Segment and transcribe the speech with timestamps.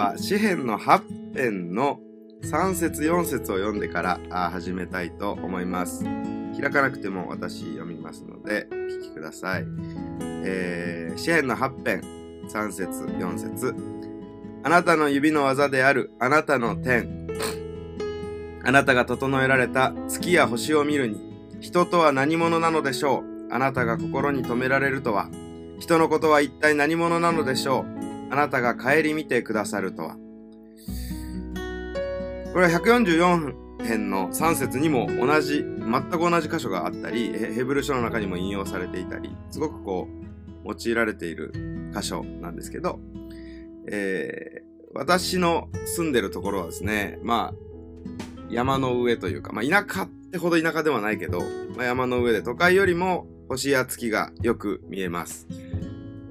[0.00, 2.00] は詩編の8編の
[2.42, 4.18] 3節4節を読んでから
[4.50, 6.04] 始めたいと思います。
[6.58, 9.66] 開かなくても私読みますのでお聞きください。
[10.22, 12.00] えー、詩編の8編
[12.48, 13.74] 3節4節
[14.62, 17.28] あなたの指の技であるあなたの天。
[18.64, 21.20] あなたが整えられた月や星を見るに、
[21.60, 25.28] 人とは何者なのでしょうあなたが心に留められるとは、
[25.78, 27.99] 人のことは一体何者なのでしょう
[28.30, 30.16] あなたが顧みてくださるとは。
[32.52, 40.20] これは144編の3節にも同じ、全く同じ箇所があったり、ヘブル書の中にも引用されていたり、すごくこう、
[40.64, 41.52] 用いられている
[41.94, 43.00] 箇所なんですけど、
[43.90, 47.54] えー、私の住んでるところはですね、まあ、
[48.50, 51.40] 山の上というか、まあ、田舎ってほど田舎ではないけど、
[51.76, 55.46] まあ、山の上で都会よりも星や月がよく見えます。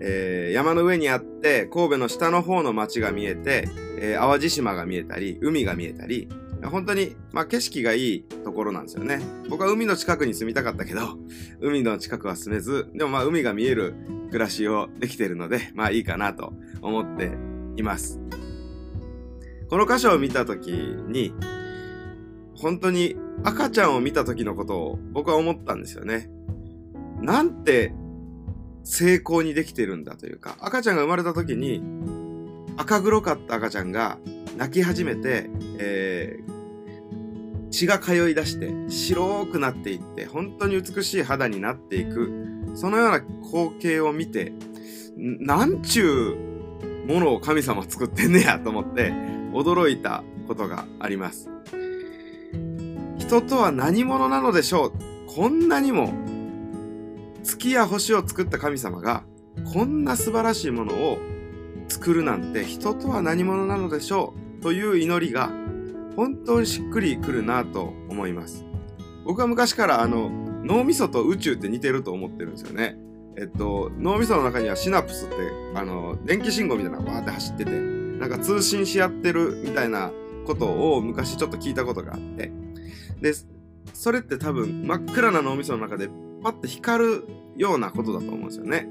[0.01, 3.67] えー、山の上にあって、神戸の下の方の町が見えて、
[3.99, 6.29] えー、淡路島が見えたり、海が見えたり、
[6.67, 9.21] 本当に、まあ、景色がいいところなんですよね。
[9.49, 11.01] 僕は海の近くに住みたかったけど、
[11.61, 13.93] 海の近くは住めず、でもまあ海が見える
[14.27, 17.31] 暮らしをできているので、まあいいかなと思って
[17.77, 18.19] います。
[19.69, 21.33] この箇所を見たときに、
[22.55, 26.29] 本当に赤ちゃんを見た時のことを僕は思ったんですよね。
[27.21, 27.93] なんて
[28.91, 31.83] 成功にできてるんだというか、赤ちゃんが生まれた時に
[32.75, 34.17] 赤黒かった赤ちゃんが
[34.57, 44.53] 泣き始めて、えー、血が通い出して白くなっていって本当に美しい肌になっていくそのような光景を見て
[45.15, 46.35] なんちゅ
[47.05, 49.11] うものを神様作ってんねやと思って
[49.53, 51.47] 驚いたことがあります。
[53.19, 54.93] 人とは何者なのでしょう？
[55.27, 56.11] こんなにも
[57.43, 59.23] 月や星を作った神様が
[59.73, 61.17] こんな素晴らしいものを
[61.87, 65.51] 作るなんて人とは何者なのでしょうという祈りが
[66.15, 68.65] 本当にしっくりくるなと思います。
[69.25, 70.29] 僕は昔からあの
[70.63, 72.97] 脳みそと宇宙って似てると思ってるんですよね。
[73.37, 75.35] えっと、脳みその中にはシナプスって
[75.73, 80.11] あの電気信号みたいなのがわーって走っててなんか通信し合ってるみたいな
[80.45, 82.51] ことを昔ちょっと聞いたことがあって
[83.21, 83.33] で、
[83.93, 86.09] それって多分真っ暗な脳みその中で
[86.41, 88.87] パッと光るようなことだと思うんですよね。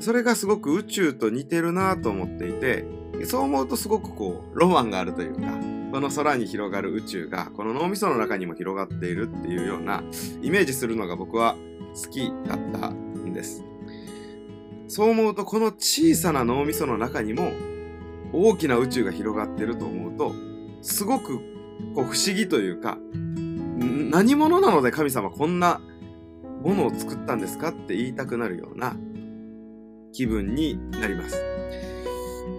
[0.00, 2.84] それがすごく宇宙と似てるなと思っていて、
[3.24, 5.58] そう思うとすごくこう、ロマンがあるというか、
[5.90, 10.02] この空に広がる宇宙が、この脳みその中にも広がっているっていうような
[10.42, 11.56] イメージするのが僕は
[11.94, 13.64] 好きだったんです。
[14.86, 17.52] そう思うと、この小さな脳みその中にも
[18.32, 20.34] 大きな宇宙が広がってると思うと、
[20.82, 21.38] すごく
[21.94, 22.98] こう不思議というか、
[24.10, 25.80] 何者なので神様こんな
[26.62, 28.96] ものを作ったんですかって言いたくなるような
[30.12, 31.36] 気分になります。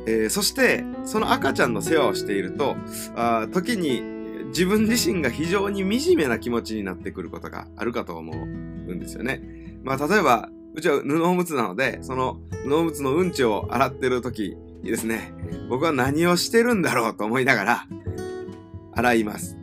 [0.08, 2.76] えー、そして、その赤ちゃんの世話をしていると、
[3.16, 4.02] あ時に
[4.48, 9.42] 自分自身が非常に惨めな気持ちになってくることがあるかと思うんですよね。
[9.84, 15.34] まあ、例えば、うちは布おむつなので、その布おむつのうんちを洗ってる時にですね、
[15.70, 17.88] 僕は何をしてるんだろうと思いながら、
[18.94, 19.58] 洗います。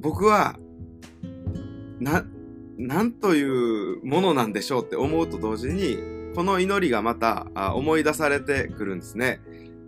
[0.00, 0.58] 僕は、
[2.00, 2.24] な、
[2.78, 5.98] なんというものなんでしょうって思うと同時に、
[6.34, 9.40] この祈りがまた思い出されてくるんですね。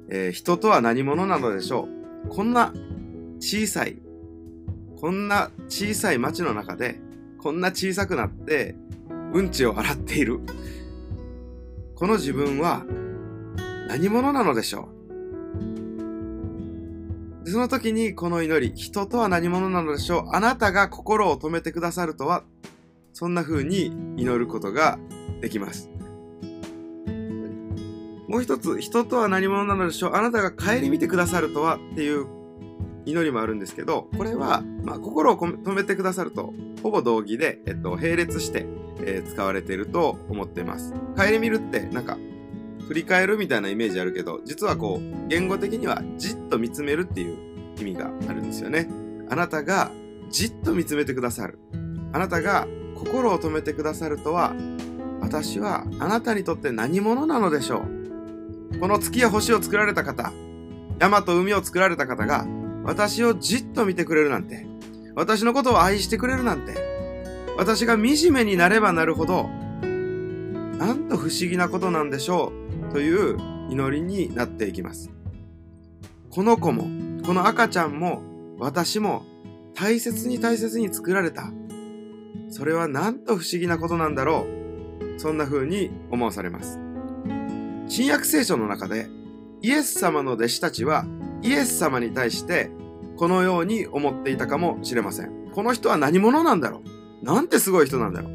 [0.08, 1.88] えー、人とは何者なのでしょ
[2.24, 2.72] うこんな
[3.40, 3.98] 小さい、
[5.00, 7.00] こんな小さい町の中で、
[7.38, 8.76] こんな小さくなって、
[9.32, 10.40] うんちを洗っている。
[11.94, 12.84] この自分は
[13.88, 14.88] 何者なのでしょ
[17.44, 22.42] うその時にこの祈り、人とは何者なのでしょうあなたが心を止めてくださるとは、
[23.18, 23.86] そんな風に
[24.18, 24.98] 祈ることが
[25.40, 25.88] できます。
[28.28, 32.26] もう一つ、人とは何者なのでしょうあなたが顧みてくださるとはっていう
[33.06, 38.66] 祈りもあるんですけど、これは、まあ、心を止めてくださると、ほぼ同義で、えっと、並列して、
[39.00, 40.92] えー、使われていると思っています。
[41.16, 42.18] 顧みるって、なんか、
[42.86, 47.38] 振り返るみたいなイメージあるけど、実はこう、言語的にはじっと見つめるっていう
[47.80, 48.90] 意味があるんですよね。
[49.30, 49.90] あなたが
[50.28, 51.58] じっと見つめてくださる。
[52.12, 54.54] あなたが心を止めてくださるとは、
[55.20, 57.84] 私はあなたにとって何者なのでしょ
[58.72, 58.78] う。
[58.78, 60.32] この月や星を作られた方、
[60.98, 62.46] 山と海を作られた方が、
[62.84, 64.66] 私をじっと見てくれるなんて、
[65.14, 66.74] 私のことを愛してくれるなんて、
[67.56, 69.48] 私が惨めになればなるほど、
[70.78, 72.52] なんと不思議なことなんでしょ
[72.90, 72.92] う。
[72.92, 73.38] という
[73.70, 75.10] 祈りになっていきます。
[76.30, 76.84] この子も、
[77.24, 78.22] この赤ちゃんも、
[78.58, 79.24] 私も
[79.74, 81.50] 大切に大切に作られた。
[82.48, 84.46] それはなんと不思議なことなんだろ
[85.16, 85.18] う。
[85.18, 86.78] そんな風に思わされます。
[87.88, 89.08] 新約聖書の中で、
[89.62, 91.06] イエス様の弟子たちは
[91.42, 92.70] イエス様に対して
[93.16, 95.50] このように思っていたかもしれません。
[95.54, 96.82] この人は何者なんだろ
[97.22, 98.32] うなんてすごい人なんだろう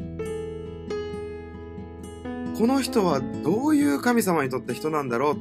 [2.58, 5.34] この人はどういう神様にとって人なんだろう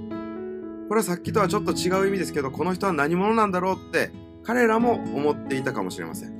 [0.88, 4.12] これはさっきとはちょっと違う意味ですけど、この人は何者なんだろうって
[4.44, 6.33] 彼らも思っていたかもしれません。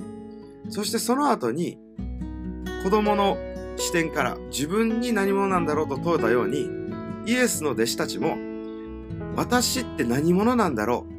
[0.68, 1.78] そしてその後に
[2.82, 3.36] 子供の
[3.76, 6.68] 視点から自分に何者なんだろうと問うたように、
[7.26, 8.36] イエスの弟子たちも
[9.36, 11.12] 私って何者なんだろう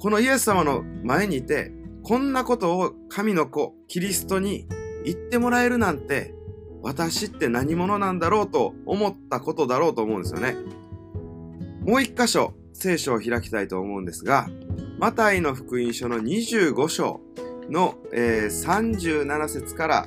[0.00, 1.72] このイエス様の前にいて、
[2.04, 4.68] こんなことを神の子、キリストに
[5.04, 6.34] 言ってもらえるなんて、
[6.82, 10.56] 私って何者なんだろうと思ったことだろうと思うんですよね。
[11.80, 14.48] もう一箇所、聖書を開きたいと思うんですが、
[15.00, 17.20] マタイの福音書の25章
[17.68, 20.06] の、えー、37節から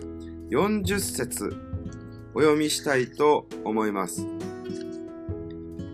[0.52, 1.56] 40節
[2.34, 4.28] お読みしたいと思います。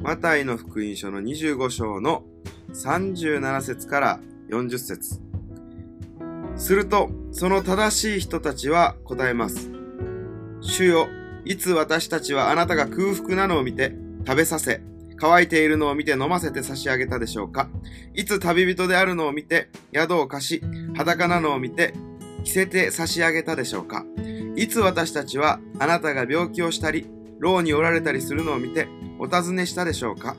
[0.02, 2.24] マタイの福音書の25章の
[2.74, 4.20] 37節から
[4.50, 5.22] 40節
[6.56, 9.70] すると、その正しい人たちは答えます。
[10.62, 11.08] 主よ、
[11.46, 13.94] いつ私たちはあなたが空腹なのを見て
[14.26, 14.82] 食べさせ、
[15.18, 17.70] 乾いているのを見て飲ませて差し上げたでしょうか
[18.16, 20.64] いつ旅人であるのを見て宿を貸し、
[20.96, 21.94] 裸なのを見て
[22.44, 24.04] 着せて差し上げたでしょうか
[24.58, 27.08] いつ私たちはあなたが病気をしたり、
[27.40, 28.88] 牢におられたりするのを見て
[29.20, 30.36] お尋ねしたでしょうか？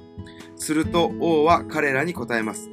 [0.57, 2.69] すると王は彼らに答えます。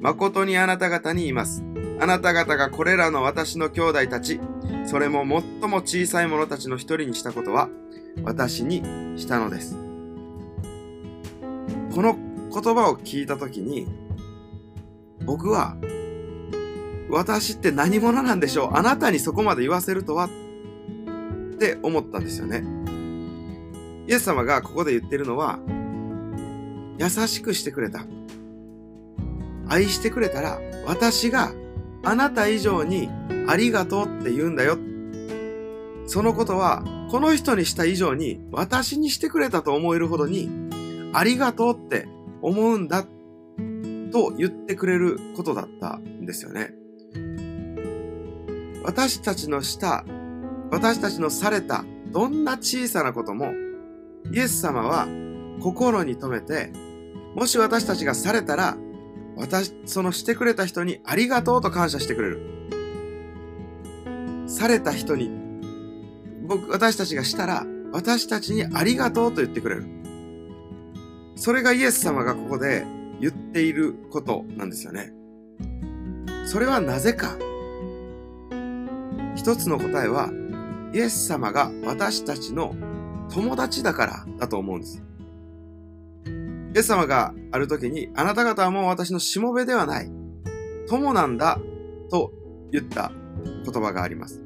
[0.00, 1.64] 誠にあなた方に言います。
[1.98, 4.38] あなた方がこれらの私の兄弟たち、
[4.86, 5.24] それも
[5.60, 7.68] 最も小さい者たちの一人にしたことは、
[8.22, 8.82] 私に
[9.18, 9.76] したのです。
[11.92, 12.16] この
[12.52, 13.88] 言葉を聞いたときに、
[15.24, 15.76] 僕は、
[17.10, 18.76] 私って何者なんでしょう？
[18.76, 20.30] あなたにそこまで言わせるとはっ
[21.54, 22.64] って思ったんですよね。
[24.06, 25.58] イエス様がここで言ってるのは、
[26.98, 28.04] 優しくしてくれた。
[29.68, 31.52] 愛してくれたら、私が
[32.02, 33.08] あなた以上に
[33.48, 34.78] ありがとうって言うんだよ。
[36.06, 40.50] そのことは、この人にした以上に私にしてくれたと思えるほどに、
[41.12, 42.06] ありがとうって
[42.42, 43.04] 思うんだ
[44.12, 46.74] と言ってくれることだったんですよね。
[48.84, 50.04] 私たちのした、
[50.74, 53.52] 私たちのされたどんな小さなことも
[54.32, 55.06] イエス様は
[55.60, 56.72] 心に留めて、
[57.36, 58.76] もし私たちがされたら、
[59.36, 62.40] 私、そのしてくれた人にありがとうと感謝してくれる。
[64.48, 65.30] された人に、
[66.48, 69.86] 僕、私たちがしたら、私たちにありがとうと言ってくれる。
[71.36, 72.84] それがイエス様がここで
[73.20, 75.12] 言っていることなんですよね。
[76.46, 77.36] それはなぜか。
[79.36, 80.30] 一つの答えは、
[80.94, 82.72] イエス様が私たちの
[83.28, 85.02] 友達だからだと思うんです。
[86.72, 90.10] イエス様がある時に、あなた方はもう私のしもべではない。
[90.88, 91.58] 友なんだ
[92.12, 92.32] と
[92.70, 93.10] 言った
[93.64, 94.40] 言葉があります。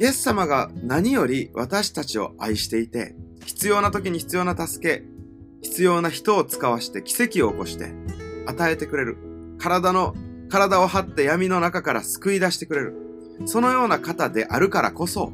[0.00, 3.14] イエス様が何より私たちを愛していて、
[3.46, 5.04] 必要な時に必要な助け、
[5.62, 7.92] 必要な人を使わして奇跡を起こして
[8.48, 9.16] 与えてくれる。
[9.58, 10.12] 体の、
[10.48, 13.03] 体を張って闇の中から救い出してくれる。
[13.44, 15.32] そのような方であるからこそ、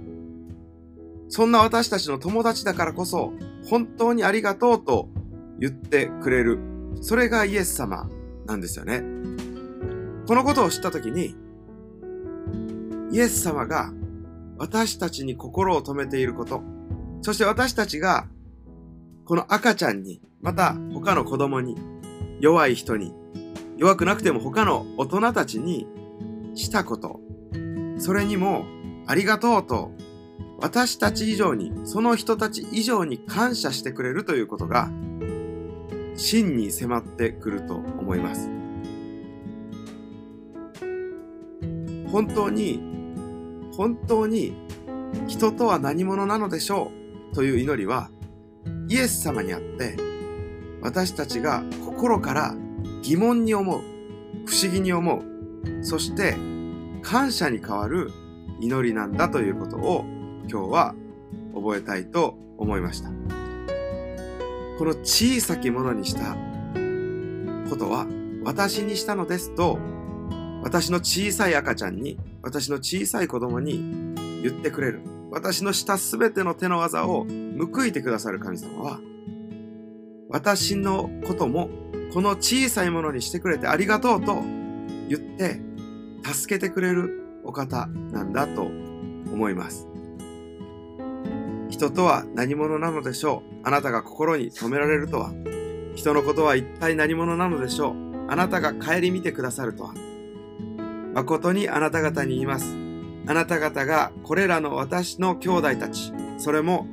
[1.28, 3.32] そんな私たちの友達だからこそ、
[3.68, 5.08] 本当にありがとうと
[5.58, 6.58] 言ってくれる。
[7.02, 8.08] それがイエス様
[8.46, 9.02] なんですよね。
[10.26, 11.36] このことを知ったときに、
[13.12, 13.92] イエス様が
[14.58, 16.62] 私たちに心を留めていること、
[17.22, 18.26] そして私たちが
[19.24, 21.76] この赤ちゃんに、また他の子供に、
[22.40, 23.14] 弱い人に、
[23.76, 25.86] 弱くなくても他の大人たちに
[26.54, 27.20] したこと、
[28.00, 28.64] それにも
[29.06, 29.92] ありがとうと
[30.60, 34.90] 私たち以上に、その人たち以上に感謝してくれるということが、
[36.16, 38.50] 真に迫ってくると思います。
[42.12, 42.78] 本当に、
[43.74, 44.54] 本当に
[45.28, 46.92] 人とは何者なのでしょ
[47.32, 48.10] うという祈りは、
[48.88, 49.96] イエス様にあって、
[50.82, 52.54] 私たちが心から
[53.02, 53.80] 疑問に思う、
[54.44, 55.22] 不思議に思う、
[55.82, 56.36] そして
[57.02, 58.10] 感謝に変わる
[58.60, 60.04] 祈りなんだということを
[60.48, 60.94] 今日は
[61.54, 63.10] 覚えたいと思いました。
[64.80, 66.34] この小さきものにした
[67.68, 68.06] ことは
[68.42, 69.78] 私にしたのですと
[70.62, 77.26] 私の小さい赤ちゃんに私の小さい子供に言ってくれる私のしたすべての手の技を
[77.74, 79.00] 報いてくださる神様は
[80.30, 81.68] 私のことも
[82.14, 84.36] この小さいものにしてくれてありがとうと
[85.10, 85.60] 言って
[86.22, 89.88] 助けてくれるお方なんだと思います。
[91.68, 93.60] 人とは何者なのでしょう？
[93.62, 95.32] あなたが心に留められるとは？
[95.94, 98.26] 人のことは一体何者なのでしょう？
[98.28, 99.94] あなたが顧みてくださるとは？
[101.14, 102.76] 誠にあなた方に言います。
[103.26, 106.86] あなた方がこれらの私の兄弟たち、それも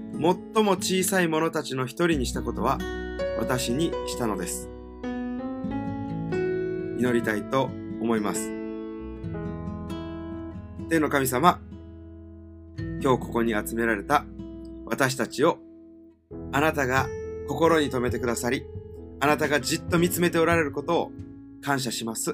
[0.53, 2.79] 最も小さい者たちの一人にしたことは
[3.39, 4.69] 私にしたのです。
[7.00, 7.69] 祈りたいと
[8.01, 8.57] 思います。
[10.89, 11.60] 天の神様、
[13.01, 14.24] 今日ここに集められた
[14.86, 15.58] 私たちを
[16.53, 17.08] あなたが
[17.50, 18.63] 心に留めてくださり、
[19.20, 21.12] あなたがじっと見つめておられることを
[21.62, 22.34] 感謝します。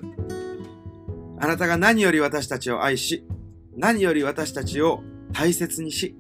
[1.40, 3.26] あなたが何より私たちを愛し、
[3.76, 6.16] 何より私たちを大切にし、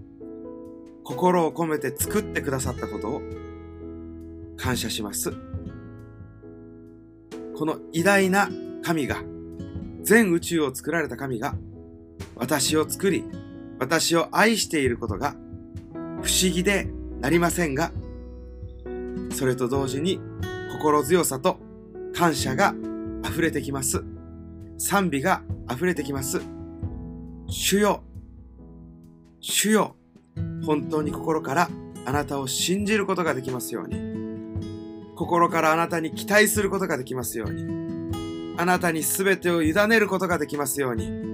[1.03, 3.21] 心を込めて作ってくださったことを
[4.57, 5.31] 感謝します。
[7.55, 8.49] この偉大な
[8.81, 9.21] 神が、
[10.01, 11.55] 全宇宙を作られた神が、
[12.35, 13.23] 私を作り、
[13.79, 15.35] 私を愛していることが
[16.21, 16.87] 不思議で
[17.19, 17.91] なりませんが、
[19.31, 20.19] それと同時に
[20.71, 21.59] 心強さと
[22.13, 22.73] 感謝が
[23.23, 24.03] 溢れてきます。
[24.77, 26.41] 賛美が溢れてきます。
[27.47, 28.03] 主よ、
[29.39, 29.95] 主よ、
[30.65, 31.69] 本当に心から
[32.05, 34.13] あなたを信じることができますように。
[35.15, 38.53] 心からあなたに期待することができますように。
[38.57, 41.32] あなたに全てを委ねることができますように。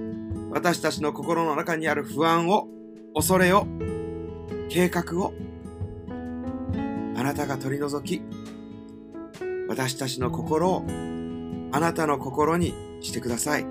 [0.50, 2.68] 私たちの心の中にある不安を、
[3.14, 3.66] 恐れを、
[4.68, 5.32] 計画を、
[7.16, 8.22] あなたが取り除き、
[9.68, 10.84] 私たちの心を
[11.70, 13.66] あなたの心にしてください。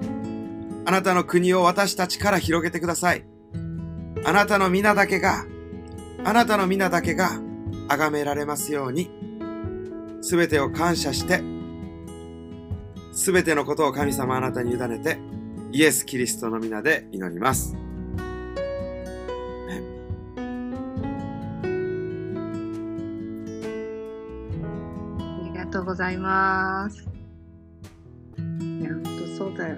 [0.86, 3.25] あなたの国を私たちから広げてください。
[4.24, 5.45] あなたの皆だけが、
[6.24, 7.31] あなたの皆だけが
[7.89, 9.09] 崇められますように、
[10.21, 11.41] すべてを感謝して、
[13.12, 15.17] すべてのことを神様あなたに委ねて、
[15.71, 17.75] イエス・キリストの皆で祈ります。
[17.77, 18.21] あ
[25.43, 27.07] りがとうございます。
[29.38, 29.77] そうだよ。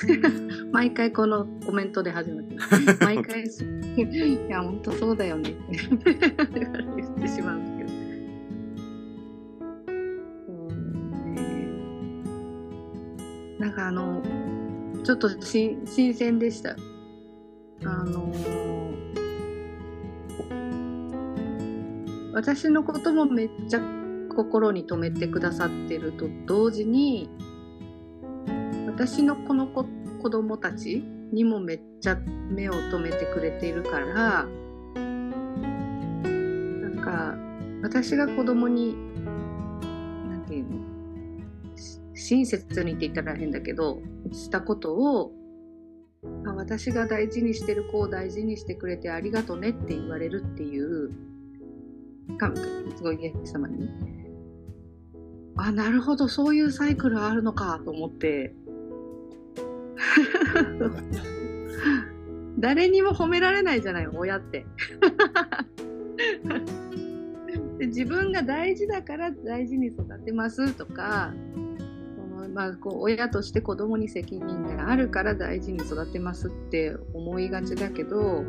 [0.72, 2.56] 毎回このコメントで始まって
[3.04, 3.44] 毎回、
[3.96, 7.79] いや、本当そうだよねって言ってしまう
[13.90, 14.22] あの、
[15.02, 16.76] ちょっとし新鮮でした。
[17.82, 18.32] あの
[22.32, 23.80] 私のこともめっちゃ
[24.36, 27.28] 心に留めてくださってると同時に
[28.86, 29.84] 私のこの子
[30.22, 32.16] 子供たちにもめっちゃ
[32.50, 34.50] 目を留めてくれているからな
[36.88, 37.34] んか
[37.82, 38.94] 私が子供に
[40.28, 40.99] 何て言うの？
[42.20, 45.32] 親切にって言ったら変だけどしたことを
[46.46, 51.10] あ私が大事にしてる子を大事にしてくれてありがとねって言われるっていう
[52.96, 53.90] すごいイエス様に。
[55.56, 58.54] あなるほどそういうサイクルあるのかと思って。
[62.58, 64.64] 誰にも褒められないじゃない親って。
[67.78, 71.32] で自分が大事だから大事に育てますとか、
[72.54, 78.44] まあ、こう親として子供に責任があるから大事に育てますって思いがちだけど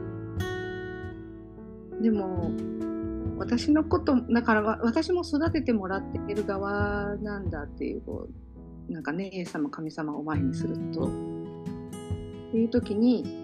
[2.02, 2.52] でも
[3.38, 8.28] 私のことだから私も育ててもらっている側なんだっていうこ
[8.90, 11.06] うなんかねイエス様神様を前にすると。
[11.06, 13.44] っていう時に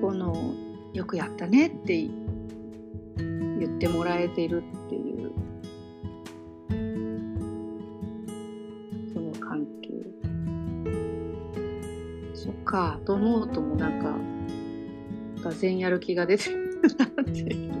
[0.00, 0.34] この
[0.92, 2.08] 「よくやったね」って
[3.18, 5.05] 言ってもらえているっていう。
[12.66, 14.14] かと思うともなんか
[15.48, 16.68] がぜんやる気が出てる
[16.98, 17.76] なっていう。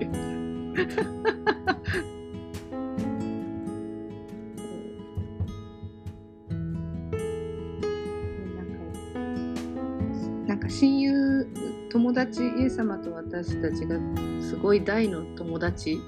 [10.46, 11.46] なんか親友
[11.90, 13.98] 友達イエス様と私たちが
[14.40, 15.98] すごい大の友達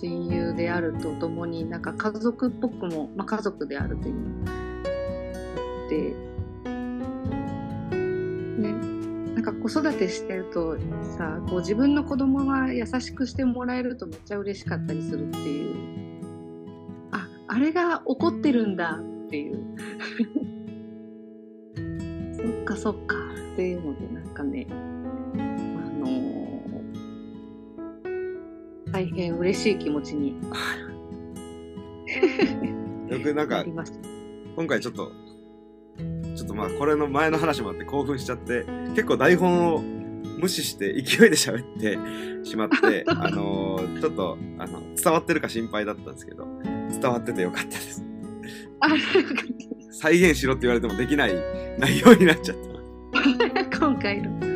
[0.00, 4.20] 親友であるとともになんか家族っぽくも、まあ、家族であるというの
[9.68, 10.78] 子育てしてると
[11.18, 15.76] さこう自分の子供が優しくしてもらえるとめっちゃ嬉しかったりするっていう。
[17.12, 19.58] ああれが起こってるんだっていう。
[22.34, 23.16] そっかそっか。
[23.52, 30.36] っていうのでなんかねあのー、大変嬉しい気持ちに
[33.10, 33.64] よくなんか
[34.54, 35.12] 今回ちょっと
[36.48, 38.64] っとまあこれの前の話もあって興奮しちゃって
[38.94, 39.82] 結構台本を
[40.38, 46.46] 無視して勢いで喋ってしまって、 あのーちょっとあの伝わってるか心配だったんですけど
[46.90, 48.04] 伝わっててよかったです
[48.80, 48.88] あ
[49.90, 51.32] 再現しろって言われてもできない
[51.78, 52.78] 内容になっちゃってます
[53.80, 54.40] 今回の。
[54.40, 54.52] そう。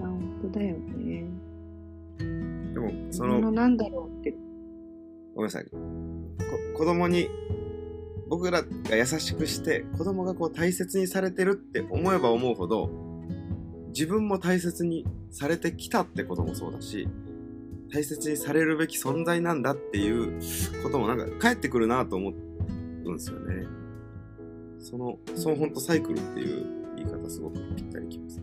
[0.00, 1.24] あ、本当だよね。
[2.74, 4.34] でもそそののなんだろうって。
[5.34, 5.78] ごめんなさいこ
[6.76, 7.28] 子供に
[8.30, 12.88] 僕らが優しくして子供がこう大切にされてるって思えば思うほど
[13.88, 17.08] 自分も大切にされてきたってこともそうだし
[17.92, 20.40] 大切にされるべき存在なんだっていう
[20.84, 23.66] こともなんか返ってくるなと思うんですよね
[24.78, 28.40] そのそのほんとサイクルっていう言い方すごくぴったりきます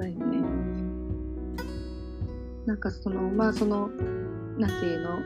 [0.00, 0.38] だよね。
[2.66, 3.90] なんかその、まあその、
[4.60, 5.18] なんていうの、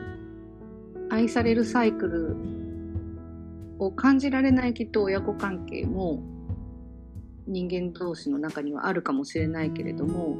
[1.09, 2.35] 愛されるサイクル
[3.79, 6.23] を感じられないきっと親子関係も
[7.45, 10.37] 人間同士の中にはあるかもしれないけれども、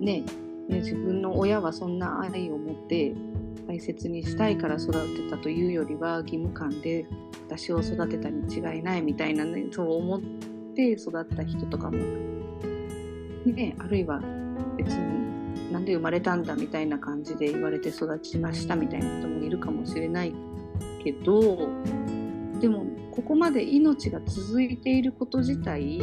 [0.00, 0.24] ね、
[0.68, 3.14] ね自分の親はそんな愛を持って
[3.66, 7.06] 大切にしたいから育てたというよりは義務感で
[7.48, 10.20] 私を育てたに違いないみたいなねそう思っ
[10.74, 11.98] て育った人とかも
[13.52, 14.20] ね、あるいは
[14.76, 15.23] 別に
[15.74, 20.32] なんで生まれたんだみたいな感じで言われて育ちましたみたいな人もいるかもしれない
[21.02, 21.68] けど
[22.60, 25.98] でもここまで命が続いていること自体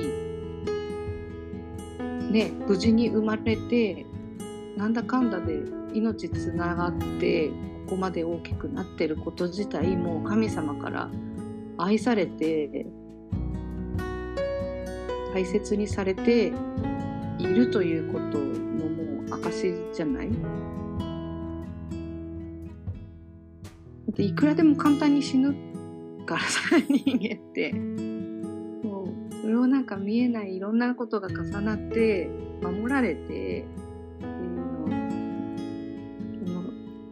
[2.30, 4.06] ね無事に生まれて
[4.76, 5.62] なんだかんだで
[5.94, 7.48] 命つながって
[7.86, 11.10] ここまで大きくなってること自体もう神様から
[11.78, 12.86] 愛されて
[15.34, 16.52] 大切にされて
[17.42, 18.46] いるということの
[18.88, 20.30] もう証じゃない？
[20.32, 20.38] だ
[24.12, 25.56] っていくらでも簡単に死ぬ
[26.26, 27.72] からさ人間って。
[28.84, 32.30] そうそれをなんか見えないいろんなことが重なって
[32.62, 33.66] 守られて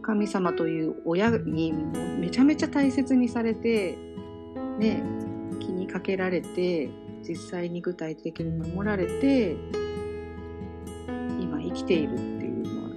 [0.02, 1.74] 神様という親に
[2.20, 3.98] めちゃめちゃ大切にされて
[4.78, 5.04] ね
[5.60, 6.90] 気にかけられて
[7.28, 9.56] 実際に具体的に守られて
[11.90, 12.90] ているっていうのは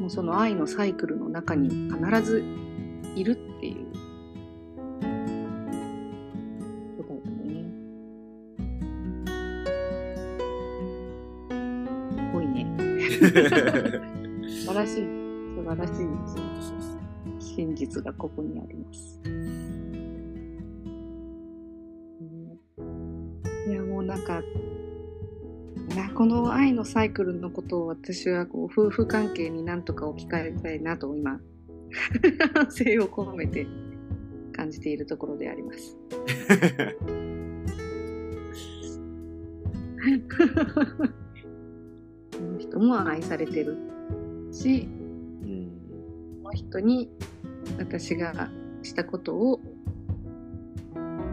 [0.00, 2.42] もうその愛のサイクルの中に必ず
[3.14, 3.86] いるっていう
[6.98, 7.64] ことだよね。
[12.10, 12.66] すごいね。
[14.50, 14.94] 素晴らしい。
[15.54, 16.06] 素晴らしい
[17.38, 19.20] 真実がここにあります。
[23.68, 24.85] いやもうなんかな
[26.16, 31.38] この愛のサイクルのことを私はこう夫婦関係になんとか置き換えたいなと今
[32.70, 33.66] 精を込めて
[34.52, 35.94] 感じているところであります。
[42.32, 43.76] この人も愛されてる
[44.52, 44.88] し、
[45.42, 45.70] うん、
[46.42, 47.10] この人に
[47.78, 48.50] 私が
[48.82, 49.60] したことを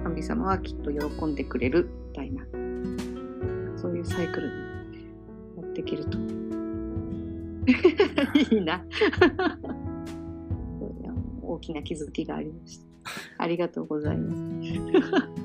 [0.03, 2.45] 神様はきっと喜んでくれるみたいな
[3.77, 4.72] そういうサイクルに
[5.73, 6.17] 持っていけると。
[8.55, 8.85] いいな。
[11.41, 12.85] 大きな気づきがありました。
[13.39, 15.42] ありがとうございます